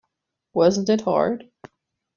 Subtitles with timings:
[0.55, 1.51] Wasn't it hard?